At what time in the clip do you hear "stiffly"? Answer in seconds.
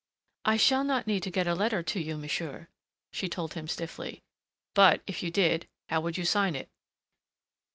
3.67-4.23